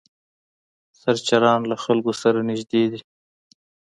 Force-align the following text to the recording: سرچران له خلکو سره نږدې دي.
سرچران 1.01 1.59
له 1.71 1.75
خلکو 1.83 2.11
سره 2.21 2.39
نږدې 2.49 2.83
دي. 2.91 2.99